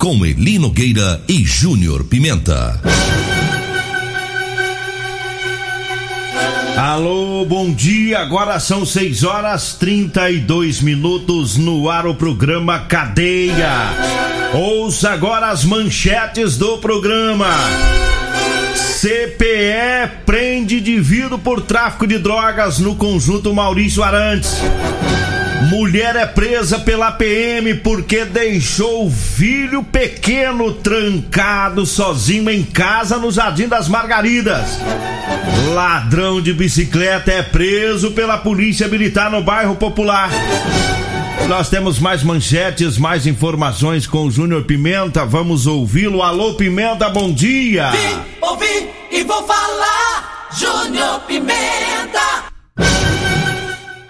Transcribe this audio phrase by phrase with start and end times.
[0.00, 2.80] Com Eli Nogueira e Júnior Pimenta.
[6.74, 8.20] Alô, bom dia.
[8.20, 13.68] Agora são 6 horas 32 minutos no ar o programa Cadeia.
[14.54, 17.50] Ouça agora as manchetes do programa.
[18.74, 24.56] CPE prende indivíduo por tráfico de drogas no conjunto Maurício Arantes.
[25.68, 33.30] Mulher é presa pela PM porque deixou o filho pequeno trancado sozinho em casa no
[33.30, 34.78] Jardim das Margaridas.
[35.74, 40.30] Ladrão de bicicleta é preso pela Polícia Militar no bairro Popular.
[41.46, 45.26] Nós temos mais manchetes, mais informações com o Júnior Pimenta.
[45.26, 46.22] Vamos ouvi-lo.
[46.22, 47.90] Alô, Pimenta, bom dia.
[47.90, 50.48] Vim, ouvi e vou falar.
[50.58, 52.50] Júnior Pimenta.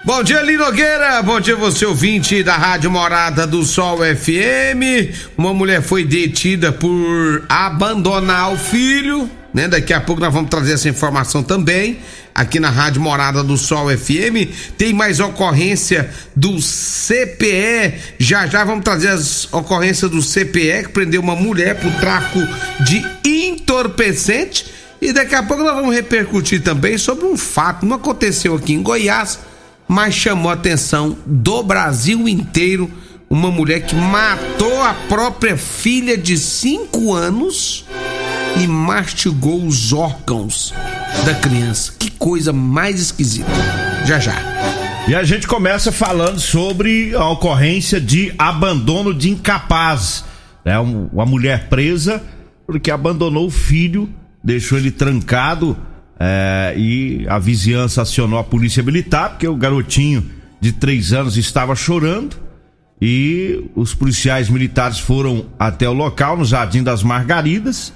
[0.03, 1.23] Bom dia, Linogueira.
[1.23, 5.13] Bom dia, você ouvinte da Rádio Morada do Sol FM.
[5.37, 9.69] Uma mulher foi detida por abandonar o filho, né?
[9.69, 11.99] Daqui a pouco nós vamos trazer essa informação também
[12.35, 14.49] aqui na Rádio Morada do Sol FM.
[14.79, 18.15] Tem mais ocorrência do CPE.
[18.19, 22.41] Já já vamos trazer as ocorrências do CPE que prendeu uma mulher por tráfico
[22.85, 24.65] de entorpecente.
[24.99, 28.83] E daqui a pouco nós vamos repercutir também sobre um fato que aconteceu aqui em
[28.83, 29.50] Goiás
[29.91, 32.89] mas chamou a atenção do Brasil inteiro.
[33.29, 37.85] Uma mulher que matou a própria filha de 5 anos
[38.57, 40.73] e mastigou os órgãos
[41.27, 41.93] da criança.
[41.99, 43.51] Que coisa mais esquisita.
[44.07, 44.37] Já já.
[45.09, 50.25] E a gente começa falando sobre a ocorrência de abandono de incapaz.
[50.65, 52.23] É uma mulher presa
[52.65, 54.09] porque abandonou o filho,
[54.41, 55.77] deixou ele trancado
[56.23, 61.75] é, e a vizinhança acionou a polícia militar, porque o garotinho de três anos estava
[61.75, 62.37] chorando.
[63.01, 67.95] E os policiais militares foram até o local, no Jardim das Margaridas,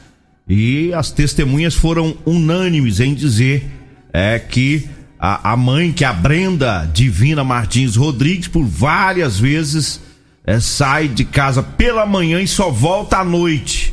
[0.49, 3.67] e as testemunhas foram unânimes em dizer
[4.11, 10.01] é, que a, a mãe, que é a Brenda Divina Martins Rodrigues, por várias vezes
[10.47, 13.93] é, sai de casa pela manhã e só volta à noite,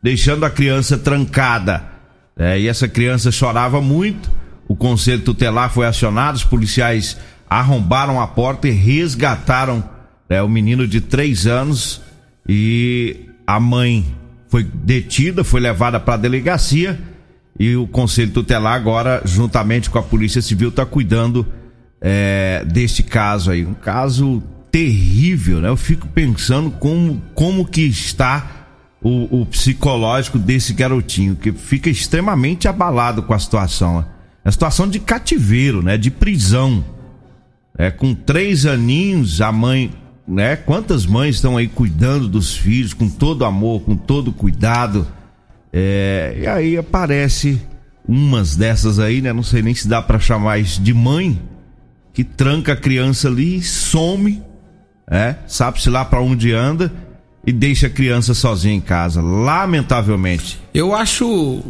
[0.00, 1.91] deixando a criança trancada.
[2.36, 4.30] É, e essa criança chorava muito.
[4.66, 9.84] O conselho tutelar foi acionado, os policiais arrombaram a porta e resgataram
[10.28, 12.00] né, o menino de três anos.
[12.48, 14.06] E a mãe
[14.48, 16.98] foi detida, foi levada para a delegacia.
[17.58, 21.46] E o conselho tutelar agora, juntamente com a polícia civil, está cuidando
[22.00, 23.64] é, deste caso aí.
[23.64, 25.68] Um caso terrível, né?
[25.68, 28.61] Eu fico pensando como, como que está
[29.02, 34.06] o, o, psicológico desse garotinho, que fica extremamente abalado com a situação.
[34.44, 35.96] É a situação de cativeiro, né?
[35.98, 36.84] De prisão.
[37.76, 39.92] É, com três aninhos, a mãe,
[40.26, 40.54] né?
[40.54, 45.06] Quantas mães estão aí cuidando dos filhos com todo amor, com todo cuidado.
[45.72, 47.60] É, e aí aparece
[48.06, 49.32] umas dessas aí, né?
[49.32, 51.40] Não sei nem se dá para chamar isso de mãe,
[52.12, 54.42] que tranca a criança ali, some,
[55.10, 56.92] é, sabe-se lá para onde anda
[57.46, 60.60] e deixa a criança sozinha em casa, lamentavelmente.
[60.72, 61.60] Eu acho.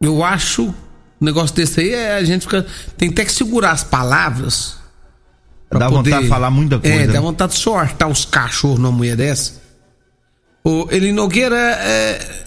[0.00, 0.74] Eu acho.
[1.20, 2.66] Um negócio desse aí é a gente fica.
[2.96, 4.76] Tem até que segurar as palavras.
[5.70, 6.96] Dá poder, vontade de falar muita coisa.
[6.96, 7.20] É, dá né?
[7.20, 9.54] vontade de sortar os cachorros numa mulher dessa.
[10.64, 12.46] O Eli Nogueira é.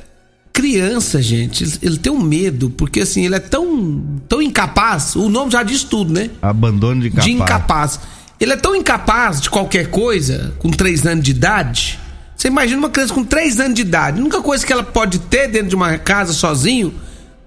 [0.52, 5.30] Criança, gente, ele, ele tem um medo, porque assim, ele é tão, tão incapaz, o
[5.30, 6.30] nome já diz tudo, né?
[6.42, 7.26] Abandono de incapaz.
[7.26, 8.00] De incapaz.
[8.42, 11.98] Ele é tão incapaz de qualquer coisa, com três anos de idade,
[12.40, 14.18] você imagina uma criança com 3 anos de idade.
[14.18, 16.94] A única coisa que ela pode ter dentro de uma casa sozinho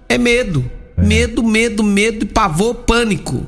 [0.07, 0.69] é medo.
[0.95, 1.01] É.
[1.01, 3.43] Medo, medo, medo e pavor, pânico.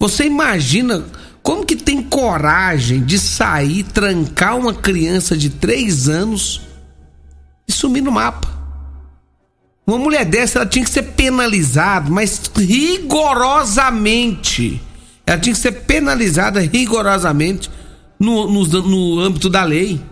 [0.00, 1.04] Você imagina
[1.40, 6.62] como que tem coragem de sair, trancar uma criança de 3 anos
[7.68, 8.48] e sumir no mapa?
[9.86, 14.82] Uma mulher dessa ela tinha que ser penalizada, mas rigorosamente.
[15.24, 17.70] Ela tinha que ser penalizada rigorosamente
[18.18, 20.10] no, no, no âmbito da lei.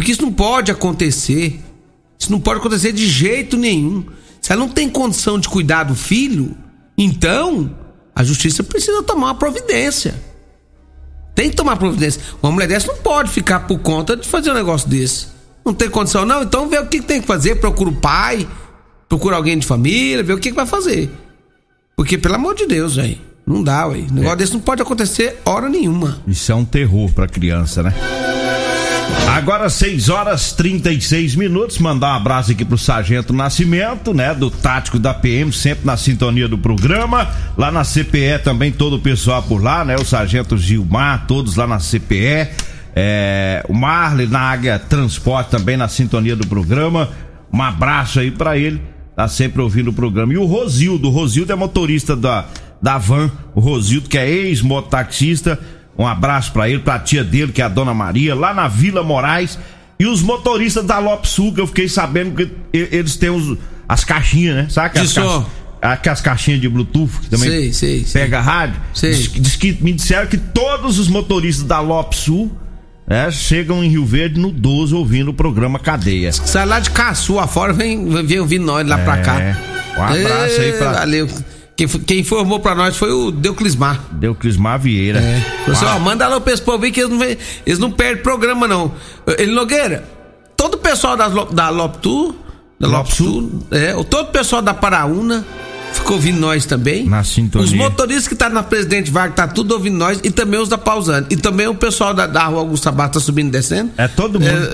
[0.00, 1.60] Porque isso não pode acontecer.
[2.18, 4.06] Isso não pode acontecer de jeito nenhum.
[4.40, 6.56] Se ela não tem condição de cuidar do filho,
[6.96, 7.76] então
[8.14, 10.14] a justiça precisa tomar uma providência.
[11.34, 12.22] Tem que tomar providência.
[12.42, 15.26] Uma mulher dessa não pode ficar por conta de fazer um negócio desse.
[15.62, 16.44] Não tem condição, não?
[16.44, 17.56] Então vê o que tem que fazer.
[17.56, 18.48] Procura o pai,
[19.06, 21.10] procura alguém de família, vê o que, que vai fazer.
[21.94, 23.18] Porque, pelo amor de Deus, velho.
[23.46, 24.06] Não dá, ué.
[24.10, 24.36] Negócio é.
[24.36, 26.22] desse não pode acontecer hora nenhuma.
[26.26, 27.92] Isso é um terror pra criança, né?
[29.40, 31.78] Agora 6 horas 36 minutos.
[31.78, 34.34] Mandar um abraço aqui pro Sargento Nascimento, né?
[34.34, 37.28] Do tático da PM, sempre na sintonia do programa.
[37.56, 39.96] Lá na CPE também, todo o pessoal por lá, né?
[39.96, 42.48] O Sargento Gilmar, todos lá na CPE.
[42.94, 47.08] É, o Marley na Águia Transporte também na sintonia do programa.
[47.52, 48.80] Um abraço aí para ele.
[49.16, 50.32] Tá sempre ouvindo o programa.
[50.32, 52.46] E o Rosildo, o Rosildo é motorista da,
[52.80, 53.30] da van.
[53.54, 55.58] O Rosildo, que é ex-motaxista
[56.00, 59.02] um abraço para ele, pra tia dele, que é a dona Maria, lá na Vila
[59.02, 59.58] Moraes.
[59.98, 64.56] E os motoristas da Lopsul, que eu fiquei sabendo que eles têm os, as caixinhas,
[64.56, 64.66] né?
[64.70, 65.44] Sabe aquelas, ca...
[65.82, 68.52] aquelas caixinhas de Bluetooth que também sei, sei, pega sei.
[68.52, 68.80] rádio?
[68.94, 69.12] Sei.
[69.12, 72.50] Diz, diz, que me disseram que todos os motoristas da Lopsul
[73.06, 76.32] né, chegam em Rio Verde no 12 ouvindo o programa Cadeia.
[76.32, 79.36] Sai lá de Caçu afora, vem, vem ouvir nós lá é, pra cá.
[79.98, 80.92] Um abraço aí pra.
[80.92, 81.28] Valeu.
[81.80, 83.98] Quem, quem informou pra nós foi o Deuclismar.
[84.12, 85.18] Deuclismar Vieira.
[85.18, 85.70] É.
[85.70, 88.68] Assim, ó, manda lá pra esse povo aí que eles não, eles não perdem programa,
[88.68, 88.92] não.
[89.38, 90.04] Ele Nogueira,
[90.54, 92.34] todo o pessoal da, da Loptu,
[92.78, 95.42] da Loptu, é, todo o pessoal da Paraúna
[95.94, 97.06] ficou ouvindo nós também.
[97.06, 97.66] Na sintonia.
[97.66, 100.76] Os motoristas que tá na Presidente Vargas tá tudo ouvindo nós e também os da
[100.76, 101.28] Pausando.
[101.30, 103.90] E também o pessoal da, da Rua Augusta Barra tá subindo e descendo.
[103.96, 104.68] É todo mundo.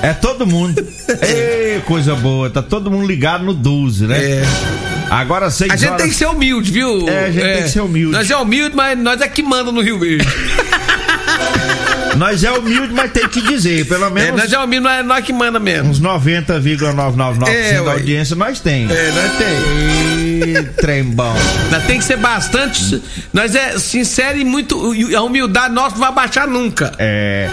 [0.00, 0.80] É, é todo mundo.
[1.26, 2.48] Ei, coisa boa.
[2.48, 4.24] Tá todo mundo ligado no 12, né?
[4.24, 4.97] É.
[5.10, 6.02] Agora seis A gente horas...
[6.02, 7.08] tem que ser humilde, viu?
[7.08, 7.54] É, a gente é.
[7.54, 8.12] tem que ser humilde.
[8.12, 10.26] Nós é humilde, mas nós é que manda no Rio Verde.
[12.16, 14.40] nós é humilde, mas tem que dizer, pelo menos.
[14.40, 15.90] É, nós é humilde, mas é nós que manda mesmo.
[15.90, 18.84] Uns 90,999% é, da audiência nós tem.
[18.90, 20.52] É, nós tem.
[20.52, 21.34] E, trem bom.
[21.70, 23.02] Nós tem que ser bastante.
[23.32, 24.92] Nós é sincero e muito.
[25.16, 26.92] A humildade nossa não vai baixar nunca.
[26.98, 27.48] É.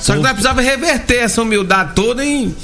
[0.00, 2.54] Só que nós precisávamos reverter essa humildade toda em.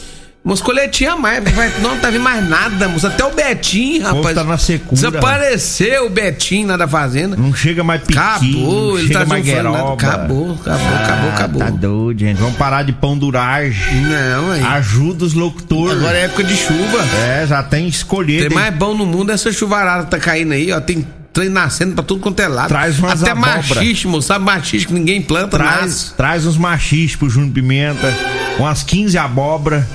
[0.48, 1.44] Umas coletinhas mais,
[1.82, 3.08] não tá vendo mais nada, moça.
[3.08, 4.34] Até o Betinho, rapaz.
[4.34, 4.94] Tá na secura.
[4.94, 7.36] Desapareceu o Betinho lá da fazenda.
[7.36, 8.22] Não chega mais piquinho.
[8.22, 11.58] Acabou, ele chega tá mais Acabou, acabou, ah, acabou, acabou.
[11.60, 12.38] Tá doido, gente.
[12.38, 14.00] Vamos parar de pão duragem.
[14.00, 14.62] Não, aí.
[14.62, 15.98] Ajuda os locutores.
[15.98, 16.98] Agora é época de chuva.
[17.26, 18.40] É, já tem escolher.
[18.40, 18.58] Tem, tem...
[18.58, 20.80] mais bom no mundo essa chuvarada tá caindo aí, ó.
[20.80, 22.68] Tem trem nascendo pra tudo quanto é lado.
[22.68, 23.58] Traz umas Até abóbora.
[23.58, 24.46] machismo, sabe?
[24.46, 26.14] Machismo que ninguém planta traz, mais.
[26.16, 28.14] Traz uns machismos pro Júnior Pimenta.
[28.58, 29.86] Umas 15 abóbora.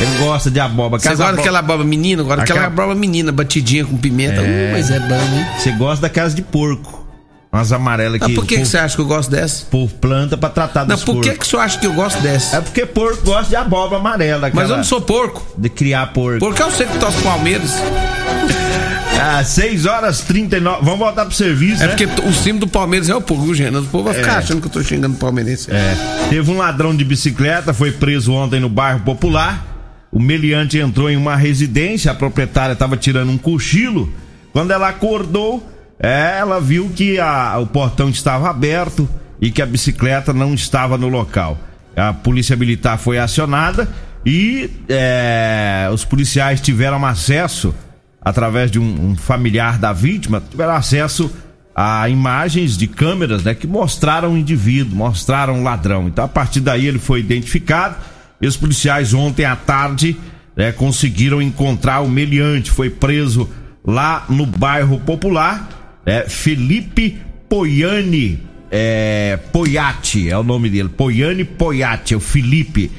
[0.00, 1.00] Ele gosta de abóbora.
[1.00, 2.22] Você gosta daquela abóbora menina?
[2.22, 2.60] Agora aquela...
[2.60, 4.40] aquela abóbora menina, batidinha com pimenta.
[4.40, 4.70] É...
[4.70, 5.46] Uh, mas é bom, hein?
[5.58, 7.04] Você gosta daquelas de porco.
[7.52, 8.32] Umas amarelas aqui.
[8.32, 9.64] Ah, por que, que você acha que eu gosto dessa?
[9.66, 12.56] Por planta pra tratar Não, por que, que você acha que eu gosto dessa?
[12.56, 14.50] É porque porco gosta de abóbora amarela.
[14.52, 15.46] Mas eu não sou porco.
[15.56, 16.40] De criar porco.
[16.40, 17.70] Porque eu sei que torce Palmeiras.
[19.16, 20.84] Ah, 6 horas 39.
[20.84, 21.82] Vamos voltar pro serviço.
[21.82, 21.94] É né?
[21.94, 23.80] porque o cimo do Palmeiras é o povo, Renan.
[23.80, 24.36] O povo vai ficar é.
[24.38, 25.70] achando que eu tô xingando o palmeirense.
[25.70, 25.94] É.
[26.28, 29.73] Teve um ladrão de bicicleta, foi preso ontem no bairro Popular.
[30.14, 34.12] O meliante entrou em uma residência, a proprietária estava tirando um cochilo.
[34.52, 39.08] Quando ela acordou, é, ela viu que a, o portão estava aberto
[39.40, 41.58] e que a bicicleta não estava no local.
[41.96, 43.88] A polícia militar foi acionada
[44.24, 47.74] e é, os policiais tiveram acesso,
[48.22, 51.28] através de um, um, familiar da vítima, tiveram acesso
[51.74, 56.06] a imagens de câmeras né, que mostraram o indivíduo, mostraram o ladrão.
[56.06, 57.96] Então, a partir daí, ele foi identificado
[58.40, 60.16] e os policiais ontem à tarde
[60.56, 62.70] né, conseguiram encontrar o meliante.
[62.70, 63.48] Foi preso
[63.84, 66.02] lá no bairro Popular.
[66.06, 70.88] É, Felipe Poiani é, Poiati é o nome dele.
[70.88, 72.90] Poiani Poiati, é o Felipe.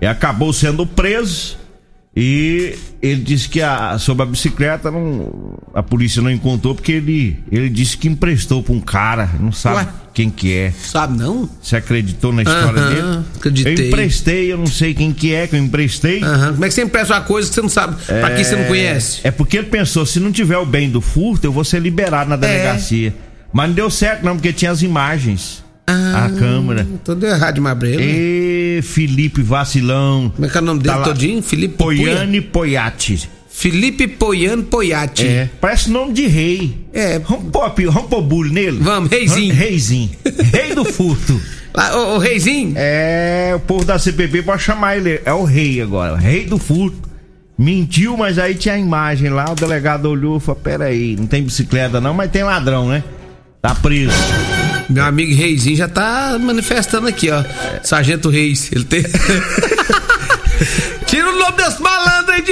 [0.00, 1.56] E acabou sendo preso.
[2.14, 7.38] E ele disse que a, sobre a bicicleta não, a polícia não encontrou porque ele,
[7.50, 9.88] ele disse que emprestou para um cara, não sabe Ué?
[10.12, 10.72] Quem que é.
[10.72, 11.48] Sabe não?
[11.60, 13.24] Você acreditou na história dele?
[13.36, 13.74] Acreditei.
[13.74, 16.20] Eu emprestei, eu não sei quem que é que eu emprestei.
[16.20, 18.64] Como é que você empresta uma coisa que você não sabe, é, quem você não
[18.64, 19.20] conhece?
[19.24, 22.28] É porque ele pensou, se não tiver o bem do furto, eu vou ser liberado
[22.28, 22.38] na é.
[22.38, 23.08] delegacia.
[23.08, 23.32] É.
[23.52, 25.62] Mas não deu certo não, porque tinha as imagens.
[25.86, 26.86] Ah, a câmera.
[27.04, 28.00] Tudo errado de Mabrelo.
[28.00, 30.30] E Felipe Vacilão.
[30.34, 31.42] Como é que é o nome dele tá todinho?
[31.42, 33.28] Felipe Poiane Poiati.
[33.52, 35.26] Felipe Poiane Poiati.
[35.26, 36.76] É, parece nome de rei.
[36.92, 37.18] É.
[37.18, 38.78] Vamos pôr, vamos pôr bulho nele?
[38.80, 39.54] Vamos, reizinho.
[39.54, 40.10] Reizinho.
[40.52, 41.40] rei do furto.
[41.74, 42.74] Ah, o, o reizinho?
[42.76, 45.22] É, o povo da CPP pode chamar ele.
[45.24, 46.18] É o rei agora.
[46.18, 47.08] Rei do furto.
[47.56, 49.50] Mentiu, mas aí tinha a imagem lá.
[49.50, 53.02] O delegado olhou e falou: peraí, não tem bicicleta não, mas tem ladrão, né?
[53.62, 54.12] Tá preso.
[54.90, 57.42] Meu amigo Reizinho já tá manifestando aqui, ó.
[57.82, 58.70] Sargento Reis.
[58.70, 59.02] Ele tem.
[61.06, 62.01] Tira o nome desse malandro aí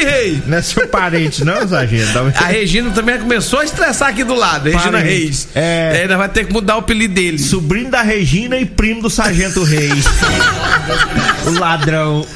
[0.01, 0.43] de rei.
[0.47, 2.19] Não é seu parente, não, sargento?
[2.37, 5.09] A Regina também começou a estressar aqui do lado, Regina Parente.
[5.09, 5.49] Reis.
[5.55, 6.01] É.
[6.03, 7.39] Ainda vai ter que mudar o apelido dele.
[7.39, 10.05] Sobrinho da Regina e primo do Sargento Reis.
[11.47, 12.27] o ladrão.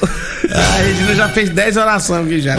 [0.51, 2.57] A Regina já fez 10 orações aqui já.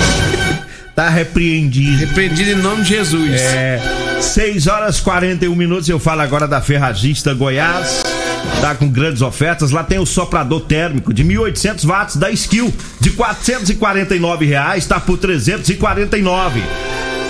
[0.95, 1.97] Tá repreendido.
[1.97, 3.41] Repreendido em nome de Jesus.
[3.41, 3.81] É,
[4.21, 5.89] 6 horas 41 minutos.
[5.89, 8.14] Eu falo agora da Ferragista Goiás.
[8.61, 9.71] Tá com grandes ofertas.
[9.71, 14.85] Lá tem o soprador térmico de 1.800 watts da Skill de 449 reais.
[14.85, 16.63] Tá por 349.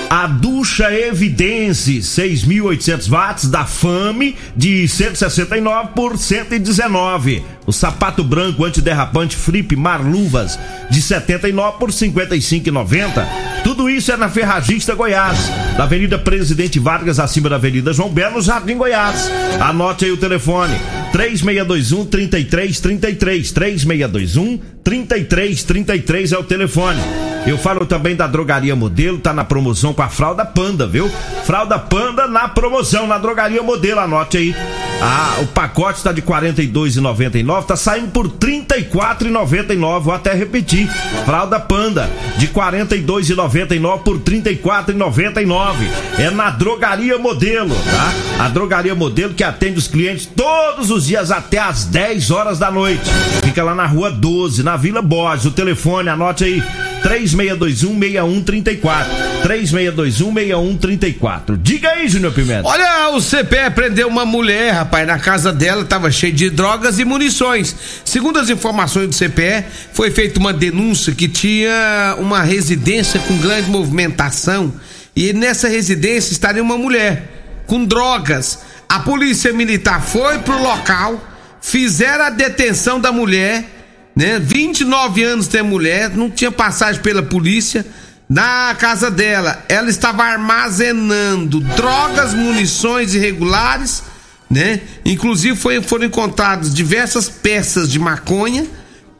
[0.10, 7.44] A ducha Evidence 6.800 watts da Fame de 169 por 119.
[7.66, 13.28] O sapato branco antiderrapante Flip Marluvas de 79 por 55,90.
[13.64, 18.42] Tudo isso é na Ferragista Goiás, na Avenida Presidente Vargas, acima da Avenida João Belo,
[18.42, 19.30] Jardim Goiás.
[19.60, 20.80] Anote aí o telefone:
[21.16, 27.02] 3621 3333 3621 3333 é o telefone.
[27.48, 31.12] Eu falo também da Drogaria Modelo, tá na promoção com a fralda Panda, viu?
[31.44, 34.56] Fralda Panda na promoção na Drogaria Modelo, anote aí.
[35.02, 40.90] Ah, o pacote tá de R$ 42,99, tá saindo por R$ 34,99, vou até repetir.
[41.26, 45.88] Fralda Panda de R$ 42,99 por R$ 34,99.
[46.18, 48.44] É na Drogaria Modelo, tá?
[48.46, 52.72] A Drogaria Modelo que atende os clientes todos os dias até às 10 horas da
[52.72, 53.04] noite.
[53.44, 55.46] Fica lá na Rua 12, na Vila Borges.
[55.46, 56.62] O telefone, anote aí.
[57.04, 59.36] 3621-6134.
[59.46, 61.58] 3621-6134.
[61.62, 62.68] Diga aí, Júnior Pimenta.
[62.68, 67.06] Olha, o CPE prendeu uma mulher, rapaz, na casa dela estava cheio de drogas e
[67.06, 67.76] munições.
[68.04, 73.70] Segundo as informações do CPE, foi feita uma denúncia que tinha uma residência com grande
[73.70, 74.74] movimentação
[75.16, 77.36] e nessa residência estaria uma mulher
[77.68, 78.60] com drogas.
[78.90, 81.24] A polícia militar foi pro local,
[81.62, 83.75] fizeram a detenção da mulher,
[84.16, 84.40] né?
[84.40, 87.86] 29 anos tem mulher, não tinha passagem pela polícia.
[88.28, 94.02] Na casa dela, ela estava armazenando drogas, munições irregulares,
[94.50, 94.82] né?
[95.06, 98.66] Inclusive foi, foram encontradas diversas peças de maconha,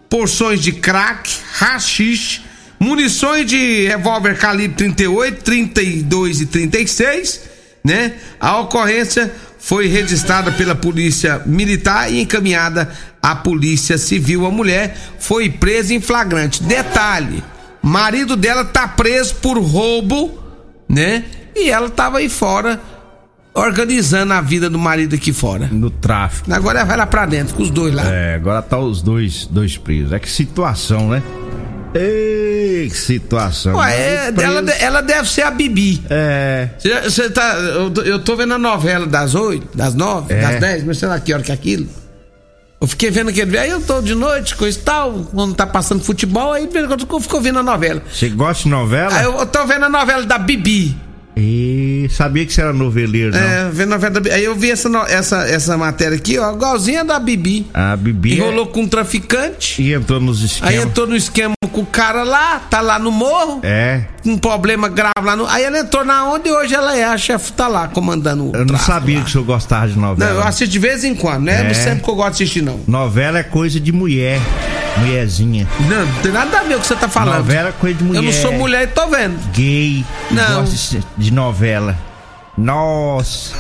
[0.10, 2.42] porções de crack, rachixe,
[2.80, 7.42] munições de revólver calibre 38, 32 e 36,
[7.84, 8.14] né?
[8.40, 9.32] A ocorrência
[9.66, 12.88] foi registrada pela polícia militar e encaminhada
[13.20, 14.46] à polícia civil.
[14.46, 16.62] A mulher foi presa em flagrante.
[16.62, 17.44] Detalhe:
[17.82, 20.38] marido dela tá preso por roubo,
[20.88, 21.24] né?
[21.56, 22.80] E ela tava aí fora
[23.56, 25.68] organizando a vida do marido aqui fora.
[25.72, 26.54] No tráfico.
[26.54, 28.06] Agora ela vai lá pra dentro com os dois lá.
[28.06, 30.12] É, agora tá os dois, dois presos.
[30.12, 31.24] É que situação, né?
[31.96, 33.76] Ei, que situação.
[33.78, 36.04] Ué, é, ela, ela deve ser a Bibi.
[36.10, 36.70] É.
[37.04, 37.54] Você, tá.
[37.54, 40.42] Eu, tô- eu tô vendo a novela das oito, das nove, É.
[40.42, 41.88] das dez, mas sei lá que hora que é aquilo.
[42.82, 43.58] Eu fiquei vendo aquele.
[43.58, 47.40] Aí eu tô de noite, coisa e tal, quando tá passando futebol, aí eu fico
[47.40, 48.02] vendo a novela.
[48.12, 49.16] Você gosta de novela?
[49.18, 50.96] Aí eu, eu tô vendo a novela da Bibi.
[51.38, 53.40] E sabia que você era noveleiro, não?
[53.40, 54.34] É, vendo a novela da Bibi.
[54.36, 57.68] Aí eu vi essa, no- essa, essa matéria aqui, ó, igualzinha da Bibi.
[57.74, 59.82] A Bibi Enrolou com um traficante.
[59.82, 60.74] e entrou nos esquemas.
[60.74, 64.38] Aí entrou no esquema com o cara lá, tá lá no morro, É, com um
[64.38, 65.46] problema grave lá no.
[65.48, 68.56] Aí ela entrou na onde e hoje ela é a chefe, tá lá comandando o.
[68.56, 69.24] eu não sabia lá.
[69.24, 70.32] que o senhor gostava de novela.
[70.34, 71.62] Não, eu assisto de vez em quando, né?
[71.62, 71.64] É.
[71.68, 72.80] Não sempre que eu gosto de assistir, não.
[72.88, 74.40] Novela é coisa de mulher.
[74.98, 75.68] Mulherzinha.
[75.90, 77.36] Não, não tem nada a ver com o que você tá falando.
[77.40, 78.20] Novela é coisa de mulher.
[78.20, 79.38] Eu não sou mulher e tô vendo.
[79.54, 80.06] Gay.
[80.32, 80.62] Não.
[80.62, 81.98] Gosta de- de novela.
[82.56, 83.56] Nossa.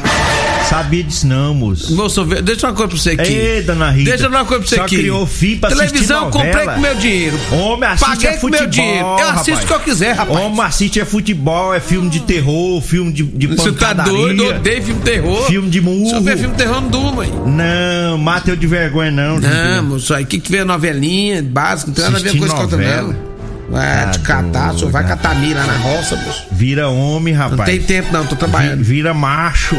[0.70, 1.94] Sabia disso não, moço.
[1.96, 3.34] Moço, deixa uma coisa pra você aqui.
[3.34, 4.10] Ei, dona Rita.
[4.10, 4.98] Deixa uma coisa pra você Só aqui.
[4.98, 7.40] criou filho pra assistir Televisão eu comprei com meu dinheiro.
[7.52, 9.06] Homem, assiste Paguei é com futebol, meu dinheiro.
[9.06, 9.64] Eu assisto rapaz.
[9.64, 10.40] o que eu quiser, rapaz.
[10.40, 14.44] Homem, assiste é futebol, é filme de terror, filme de, de Você tá doido?
[14.44, 15.46] Eu odeio filme terror.
[15.48, 16.10] Filme de murro.
[16.10, 17.32] Se eu ver filme terror, não durmo aí.
[17.32, 19.40] Não, mata eu de vergonha não.
[19.40, 22.56] Não, moço, aí que que vê novelinha básica, não tem nada a ver com Assistir
[22.56, 23.35] coisa
[23.70, 23.76] vendo.
[23.82, 26.44] Vai te catar, só vai catar milha lá na roça, moço.
[26.52, 27.58] Vira homem, rapaz.
[27.58, 28.84] Não tem tempo não, tô trabalhando.
[28.84, 29.76] Vira macho.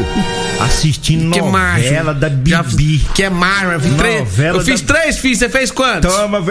[0.59, 2.19] Assistindo Que novela macho.
[2.19, 3.05] da Já- Bibi.
[3.13, 3.91] Que é macho, fiz.
[3.91, 6.11] Novela Eu fiz da- três filhos, você fez quantos?
[6.11, 6.43] Toma,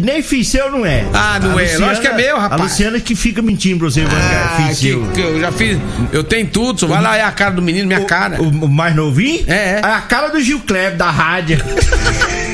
[0.00, 1.04] nem fiz seu, não é.
[1.14, 1.78] Ah, não A é.
[1.78, 2.60] Lógico que é meu, rapaz.
[2.60, 5.78] A Luciana que fica mentindo pra você, Ah, ah, fiz que, que eu já fiz.
[6.12, 8.42] Eu tenho tudo, só vai lá, é a cara do menino, minha cara.
[8.42, 9.44] O, o mais novinho?
[9.46, 9.80] É, é.
[9.82, 11.58] A cara do Gil Kleber, da rádio.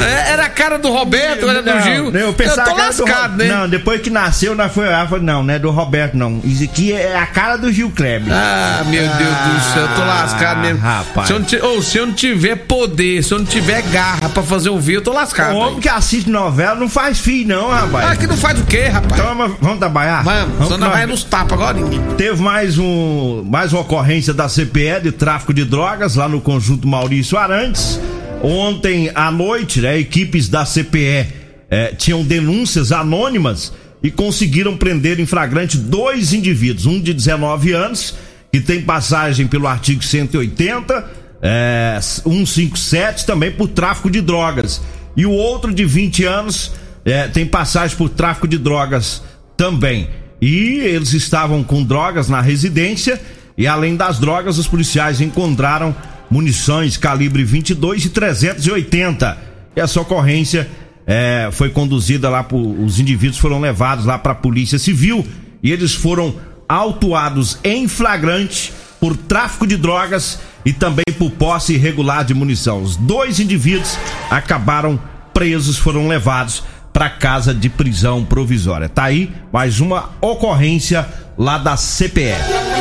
[0.00, 2.10] É, Era a cara do Roberto, era do Não, Gil.
[2.14, 3.46] Eu, pensava tô era do lascado, Ro- né?
[3.48, 6.40] Não, depois que nasceu, nós foi lá, falei, não, não é do Roberto, não.
[6.44, 8.32] Isso aqui é a cara do Gil Kleber.
[8.32, 10.78] Ah, meu Deus do céu, eu tô lascado mesmo.
[10.78, 11.26] rapaz.
[11.26, 14.28] Se eu, não ti- ou se eu não tiver poder, se eu não tiver garra
[14.28, 15.54] pra fazer vídeo, eu tô lascado.
[15.54, 18.10] o homem que assiste novela não faz filho, não, rapaz.
[18.12, 19.20] Ah, que não faz o quê, rapaz?
[19.20, 20.22] Toma, vamos trabalhar?
[20.22, 21.78] Vamos, que não nós- nos tapas agora.
[22.16, 26.86] Teve mais um mais uma ocorrência da CPE de tráfico de drogas lá no conjunto
[26.86, 27.98] Maurício Arantes.
[28.42, 31.26] Ontem à noite, né, equipes da CPE
[31.70, 38.14] eh, tinham denúncias anônimas e conseguiram prender em flagrante dois indivíduos, um de 19 anos,
[38.52, 41.04] que tem passagem pelo artigo 180,
[41.42, 44.80] é, 157, também por tráfico de drogas.
[45.16, 46.72] E o outro de 20 anos
[47.04, 49.22] é, tem passagem por tráfico de drogas
[49.56, 50.08] também.
[50.40, 53.20] E eles estavam com drogas na residência
[53.58, 55.94] e além das drogas, os policiais encontraram
[56.30, 59.38] munições calibre 22 e 380.
[59.76, 60.68] E essa ocorrência
[61.06, 65.26] é, foi conduzida lá por, os indivíduos foram levados lá para a polícia civil
[65.62, 66.34] e eles foram
[66.68, 72.82] autuados em flagrante por tráfico de drogas e também por posse irregular de munição.
[72.82, 73.96] Os dois indivíduos
[74.30, 75.00] acabaram
[75.32, 78.88] presos, foram levados para casa de prisão provisória.
[78.88, 82.34] Tá aí mais uma ocorrência lá da CPE.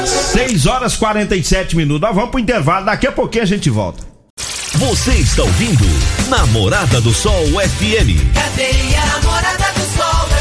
[0.05, 2.01] 6 horas 47 minutos.
[2.01, 4.03] Nós vamos pro intervalo, daqui a pouquinho a gente volta.
[4.73, 5.85] Você está ouvindo
[6.29, 8.33] Namorada do Sol FM.
[8.33, 10.36] Cadeia Namorada do Sol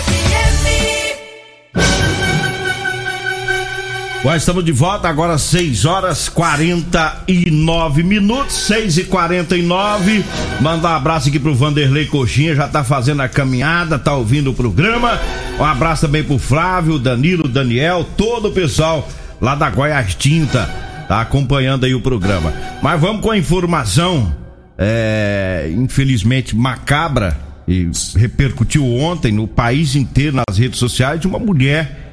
[4.26, 10.25] Bom, estamos de volta agora 6 horas 49 minutos, 6 e 49
[10.61, 14.52] Manda um abraço aqui pro Vanderlei Coxinha, já tá fazendo a caminhada, tá ouvindo o
[14.52, 15.21] programa.
[15.61, 19.09] Um abraço também pro Flávio, Danilo, Daniel, todo o pessoal
[19.40, 20.68] lá da Goiás Tinta,
[21.06, 22.52] tá acompanhando aí o programa.
[22.83, 24.35] Mas vamos com a informação,
[24.76, 32.05] é, infelizmente macabra, e repercutiu ontem no país inteiro, nas redes sociais, de uma mulher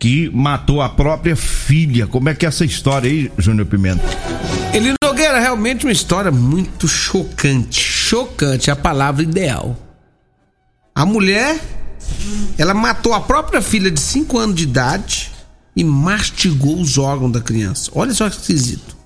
[0.00, 2.06] que matou a própria filha.
[2.06, 4.02] Como é que é essa história aí, Júnior Pimenta?
[4.72, 7.78] Ele Nogueira, realmente uma história muito chocante.
[7.78, 9.76] Chocante é a palavra ideal.
[10.94, 11.60] A mulher,
[12.56, 15.30] ela matou a própria filha de 5 anos de idade
[15.76, 17.90] e mastigou os órgãos da criança.
[17.94, 18.96] Olha só que esquisito.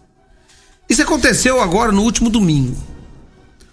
[0.88, 2.76] Isso aconteceu agora no último domingo.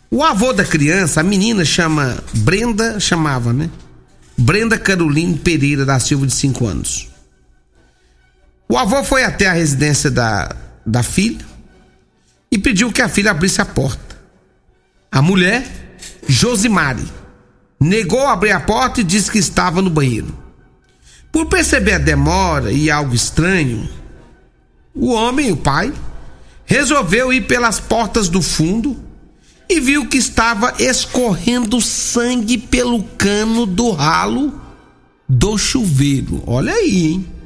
[0.10, 3.70] O avô da criança, a menina chama Brenda, chamava, né?
[4.36, 7.11] Brenda Caroline Pereira da Silva, de 5 anos.
[8.72, 10.56] O avô foi até a residência da,
[10.86, 11.46] da filha
[12.50, 14.18] e pediu que a filha abrisse a porta.
[15.12, 17.04] A mulher, Josimari,
[17.78, 20.34] negou abrir a porta e disse que estava no banheiro.
[21.34, 23.90] Por perceber a demora e algo estranho,
[24.96, 25.92] o homem, o pai,
[26.64, 28.98] resolveu ir pelas portas do fundo
[29.68, 34.62] e viu que estava escorrendo sangue pelo cano do ralo
[35.28, 36.42] do chuveiro.
[36.48, 37.41] Olha aí, hein?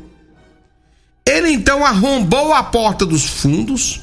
[1.27, 4.01] Ele então arrombou a porta dos fundos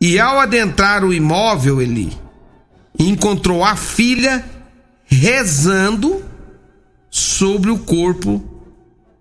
[0.00, 2.12] e, ao adentrar o imóvel, ele
[2.98, 4.44] encontrou a filha
[5.04, 6.24] rezando
[7.08, 8.42] sobre o corpo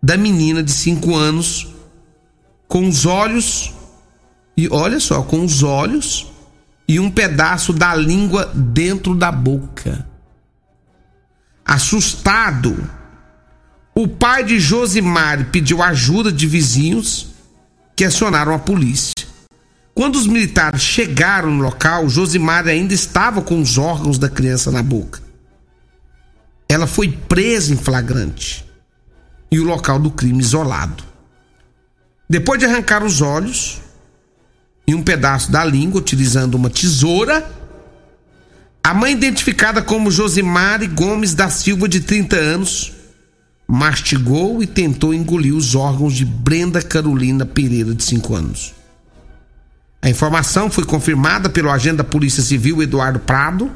[0.02, 1.68] da menina de 5 anos,
[2.68, 3.74] com os olhos,
[4.58, 6.32] e olha só, com os olhos
[6.88, 10.08] e um pedaço da língua dentro da boca.
[11.64, 12.90] Assustado,
[13.94, 17.35] o pai de Josimar pediu ajuda de vizinhos
[17.96, 19.14] que acionaram a polícia.
[19.94, 24.84] Quando os militares chegaram no local, Josimar ainda estava com os órgãos da criança na
[24.84, 25.22] boca.
[26.68, 28.66] Ela foi presa em flagrante
[29.50, 31.04] e o local do crime isolado.
[32.30, 33.82] Depois de arrancar os olhos
[34.86, 37.50] e um pedaço da língua utilizando uma tesoura,
[38.84, 42.95] a mãe identificada como Josimar Gomes da Silva de 30 anos
[43.68, 48.74] mastigou e tentou engolir os órgãos de Brenda Carolina Pereira, de 5 anos.
[50.02, 53.72] A informação foi confirmada pelo agente da Polícia Civil Eduardo Prado,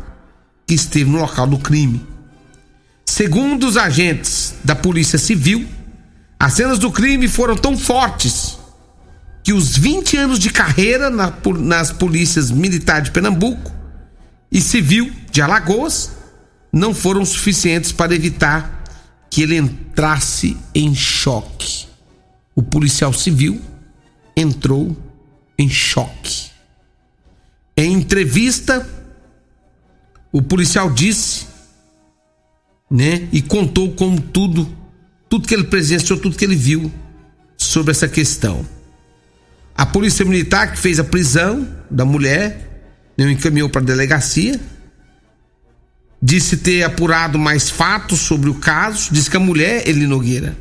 [0.68, 2.06] que esteve no local do crime.
[3.04, 5.68] Segundo os agentes da Polícia Civil,
[6.40, 8.60] as cenas do crime foram tão fortes
[9.44, 13.72] que os 20 anos de carreira na, nas polícias militar de Pernambuco
[14.52, 16.12] e civil de Alagoas
[16.72, 18.79] não foram suficientes para evitar
[19.30, 21.88] que ele entrasse em choque.
[22.56, 23.62] O policial civil
[24.36, 24.96] entrou
[25.58, 26.50] em choque.
[27.78, 28.88] Em entrevista,
[30.32, 31.48] o policial disse,
[32.90, 34.68] né, e contou como tudo,
[35.30, 36.92] tudo que ele presenciou, tudo que ele viu
[37.58, 38.66] sobre essa questão.
[39.76, 42.84] A polícia militar que fez a prisão da mulher,
[43.18, 44.60] né, encaminhou para a delegacia
[46.22, 49.10] disse ter apurado mais fatos sobre o caso.
[49.12, 50.58] Diz que a mulher, Eli Nogueira,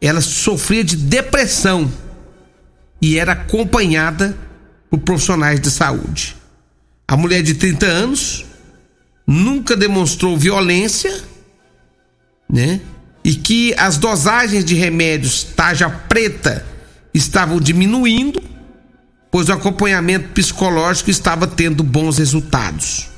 [0.00, 1.90] ela sofria de depressão
[3.00, 4.36] e era acompanhada
[4.90, 6.36] por profissionais de saúde.
[7.06, 8.46] A mulher de 30 anos
[9.26, 11.22] nunca demonstrou violência,
[12.48, 12.80] né?
[13.22, 16.64] E que as dosagens de remédios taja preta
[17.12, 18.42] estavam diminuindo,
[19.30, 23.09] pois o acompanhamento psicológico estava tendo bons resultados.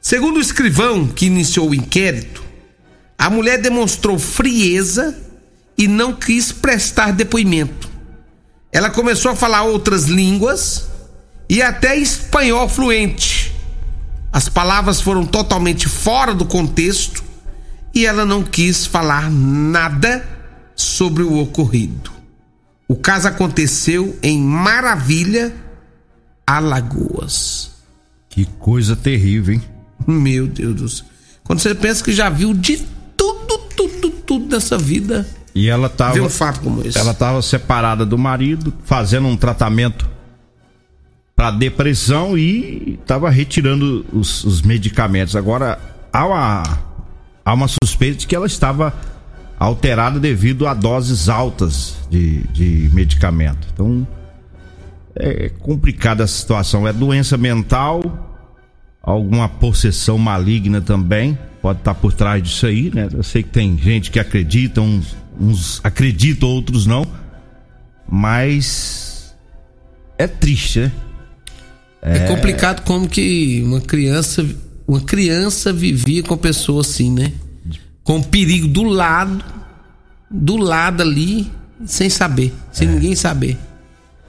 [0.00, 2.42] Segundo o escrivão que iniciou o inquérito,
[3.20, 5.14] A mulher demonstrou frieza
[5.76, 7.86] e não quis prestar depoimento.
[8.72, 10.88] Ela começou a falar outras línguas
[11.46, 13.54] e até espanhol fluente.
[14.32, 17.22] As palavras foram totalmente fora do contexto
[17.94, 20.26] e ela não quis falar nada
[20.74, 22.10] sobre o ocorrido.
[22.88, 25.54] O caso aconteceu em Maravilha,
[26.46, 27.72] Alagoas.
[28.30, 29.62] Que coisa terrível, hein?
[30.06, 31.06] Meu Deus do céu.
[31.44, 32.78] Quando você pensa que já viu de
[33.16, 36.14] tudo, tudo, tudo dessa vida, E ela tava.
[36.14, 36.96] vê um fato como esse.
[36.98, 40.08] Ela estava separada do marido, fazendo um tratamento
[41.34, 45.34] para depressão e estava retirando os, os medicamentos.
[45.34, 45.78] Agora
[46.12, 46.62] há uma,
[47.44, 48.92] há uma suspeita de que ela estava
[49.58, 53.66] alterada devido a doses altas de, de medicamento.
[53.72, 54.06] Então
[55.16, 56.86] é complicada a situação.
[56.86, 58.29] É doença mental,
[59.02, 63.08] alguma possessão maligna também pode estar por trás disso aí, né?
[63.12, 67.06] Eu sei que tem gente que acredita, uns, uns acreditam, outros não,
[68.08, 69.34] mas
[70.18, 70.92] é triste, né?
[72.02, 72.26] É...
[72.26, 74.46] complicado como que uma criança,
[74.88, 77.32] uma criança vivia com pessoa assim, né?
[78.02, 79.44] Com perigo do lado,
[80.30, 81.50] do lado ali,
[81.84, 83.58] sem saber, sem ninguém saber.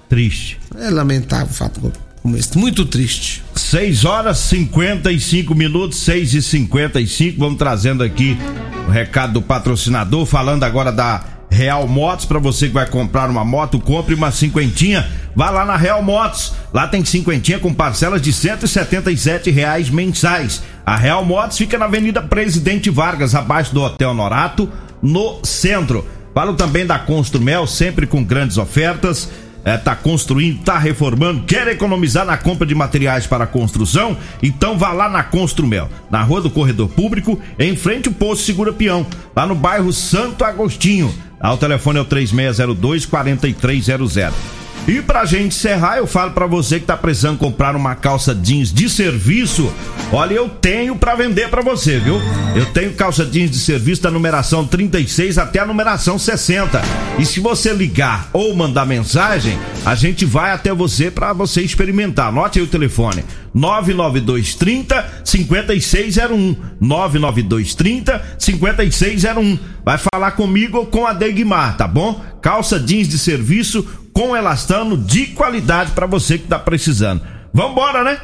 [0.09, 0.59] Triste.
[0.77, 3.43] É lamentável o fato como esse, muito triste.
[3.71, 8.37] 6 horas 55 minutos, 6 e 55 Vamos trazendo aqui
[8.85, 12.25] o recado do patrocinador, falando agora da Real Motos.
[12.25, 15.09] Para você que vai comprar uma moto, compre uma cinquentinha.
[15.33, 16.51] Vá lá na Real Motos.
[16.73, 20.61] Lá tem cinquentinha com parcelas de 177 reais mensais.
[20.85, 24.69] A Real Motos fica na Avenida Presidente Vargas, abaixo do Hotel Norato,
[25.01, 26.05] no centro.
[26.33, 29.29] Falo também da Construmel, sempre com grandes ofertas
[29.63, 34.17] é, tá construindo, tá reformando, quer economizar na compra de materiais para construção?
[34.41, 38.73] Então vá lá na Construmel, na Rua do Corredor Público, em frente ao posto Segura
[38.73, 41.13] Peão, lá no bairro Santo Agostinho.
[41.41, 44.60] Lá o telefone é o 3602 4300.
[44.87, 48.73] E pra gente encerrar, eu falo para você que tá precisando comprar uma calça jeans
[48.73, 49.71] de serviço.
[50.11, 52.19] Olha, eu tenho para vender para você, viu?
[52.55, 56.81] Eu tenho calça jeans de serviço da numeração 36 até a numeração 60.
[57.19, 62.29] E se você ligar ou mandar mensagem, a gente vai até você para você experimentar.
[62.29, 66.55] Anote aí o telefone: 99230 5601.
[66.81, 69.59] 99230 5601.
[69.85, 72.23] Vai falar comigo ou com a Degmar, tá bom?
[72.41, 77.21] Calça jeans de serviço com elastano de qualidade para você que tá precisando.
[77.53, 78.19] Vambora, né?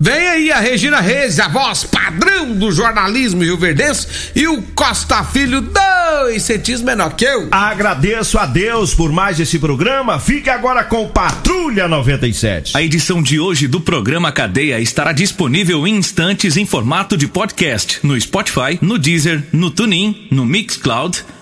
[0.00, 5.60] Vem aí a Regina Reis, a voz padrão do jornalismo rioverdense e o Costa Filho,
[5.60, 7.48] dois centímetros menor que eu.
[7.50, 10.20] Agradeço a Deus por mais esse programa.
[10.20, 12.76] Fique agora com Patrulha 97.
[12.76, 17.98] A edição de hoje do programa Cadeia estará disponível em instantes em formato de podcast
[18.04, 21.24] no Spotify, no Deezer, no TuneIn, no Mixcloud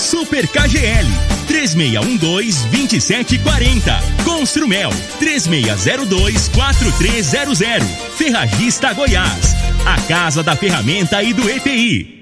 [0.00, 1.06] Super KGL
[1.46, 4.24] 3612-2740.
[4.24, 7.84] Construmel 3602-4300.
[8.16, 9.54] Ferragista Goiás.
[9.84, 12.19] A Casa da Ferramenta e do ETI.